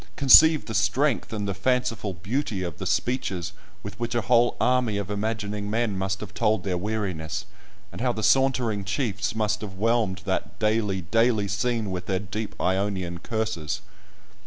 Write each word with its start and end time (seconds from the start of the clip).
conceive 0.15 0.65
the 0.65 0.73
strength, 0.73 1.31
and 1.31 1.47
the 1.47 1.53
fanciful 1.53 2.11
beauty, 2.15 2.63
of 2.63 2.79
the 2.79 2.87
speeches 2.87 3.53
with 3.83 3.99
which 3.99 4.15
a 4.15 4.21
whole 4.21 4.57
army 4.59 4.97
of 4.97 5.11
imagining 5.11 5.69
men 5.69 5.95
must 5.95 6.21
have 6.21 6.33
told 6.33 6.63
their 6.63 6.75
weariness, 6.75 7.45
and 7.91 8.01
how 8.01 8.11
the 8.11 8.23
sauntering 8.23 8.83
chiefs 8.83 9.35
must 9.35 9.61
have 9.61 9.75
whelmed 9.75 10.23
that 10.25 10.57
daily, 10.57 11.01
daily 11.01 11.47
scene 11.47 11.91
with 11.91 12.07
their 12.07 12.17
deep 12.17 12.59
Ionian 12.59 13.19
curses! 13.19 13.81